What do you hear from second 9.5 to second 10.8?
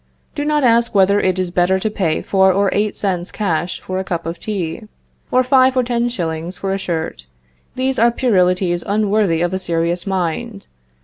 a serious mind.